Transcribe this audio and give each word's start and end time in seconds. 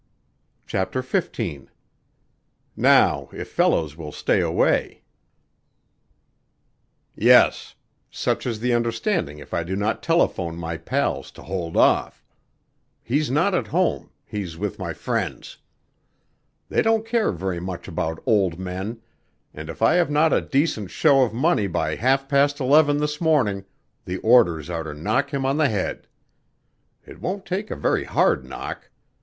_"CHAPTER 0.65 1.03
XV 1.03 1.69
"Now, 2.75 3.29
if 3.31 3.49
Fellows 3.51 3.95
will 3.95 4.11
stay 4.11 4.41
away" 4.41 5.03
"Yes. 7.13 7.75
Such 8.09 8.47
is 8.47 8.61
the 8.61 8.73
understanding 8.73 9.37
if 9.37 9.53
I 9.53 9.61
do 9.61 9.75
not 9.75 10.01
telephone 10.01 10.55
my 10.55 10.75
pals 10.77 11.29
to 11.33 11.43
hold 11.43 11.77
off. 11.77 12.25
He's 13.03 13.29
not 13.29 13.53
at 13.53 13.67
home; 13.67 14.09
he's 14.25 14.57
with 14.57 14.79
my 14.79 14.91
friends. 14.93 15.57
They 16.67 16.81
don't 16.81 17.05
care 17.05 17.31
very 17.31 17.59
much 17.59 17.87
about 17.87 18.23
old 18.25 18.57
men, 18.57 19.01
and 19.53 19.69
if 19.69 19.83
I 19.83 19.93
have 20.01 20.09
not 20.09 20.33
a 20.33 20.41
decent 20.41 20.89
show 20.89 21.21
of 21.21 21.31
money 21.31 21.67
by 21.67 21.93
half 21.93 22.27
past 22.27 22.59
eleven 22.59 22.97
this 22.97 23.21
morning 23.21 23.65
the 24.05 24.17
orders 24.17 24.67
are 24.67 24.81
to 24.83 24.95
knock 24.95 25.31
him 25.31 25.45
on 25.45 25.57
the 25.57 25.69
head. 25.69 26.07
It 27.05 27.21
won't 27.21 27.45
take 27.45 27.69
a 27.69 27.75
very 27.75 28.05
hard 28.05 28.43
knock. 28.43 28.89